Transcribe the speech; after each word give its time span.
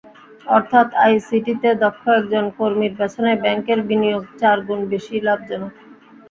অর্থাৎ 0.47 0.87
আইসিটিতে 1.03 1.69
দক্ষ 1.83 2.03
একজন 2.19 2.45
কর্মীর 2.57 2.93
পেছনে 2.99 3.31
ব্যাংকের 3.43 3.79
বিনিয়োগ 3.89 4.23
চার 4.39 4.57
গুণ 4.67 4.79
বেশি 4.91 5.15
লাভজনক। 5.21 5.73